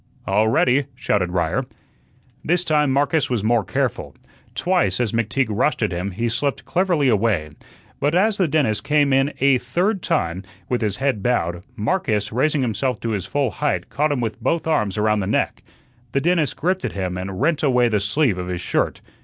"All 0.25 0.47
ready!" 0.47 0.87
shouted 0.95 1.29
Ryer. 1.29 1.67
This 2.43 2.63
time 2.63 2.89
Marcus 2.91 3.29
was 3.29 3.43
more 3.43 3.63
careful. 3.63 4.15
Twice, 4.55 4.99
as 4.99 5.11
McTeague 5.11 5.49
rushed 5.51 5.83
at 5.83 5.91
him, 5.91 6.09
he 6.09 6.27
slipped 6.27 6.65
cleverly 6.65 7.07
away. 7.07 7.51
But 7.99 8.15
as 8.15 8.37
the 8.39 8.47
dentist 8.47 8.83
came 8.83 9.13
in 9.13 9.31
a 9.39 9.59
third 9.59 10.01
time, 10.01 10.41
with 10.67 10.81
his 10.81 10.97
head 10.97 11.21
bowed, 11.21 11.61
Marcus, 11.75 12.31
raising 12.31 12.63
himself 12.63 12.99
to 13.01 13.09
his 13.09 13.27
full 13.27 13.51
height, 13.51 13.89
caught 13.91 14.11
him 14.11 14.21
with 14.21 14.41
both 14.41 14.65
arms 14.65 14.97
around 14.97 15.19
the 15.19 15.27
neck. 15.27 15.61
The 16.13 16.21
dentist 16.21 16.57
gripped 16.57 16.83
at 16.83 16.93
him 16.93 17.15
and 17.15 17.39
rent 17.39 17.61
away 17.61 17.87
the 17.87 17.99
sleeve 17.99 18.39
of 18.39 18.47
his 18.47 18.59
shirt. 18.59 19.01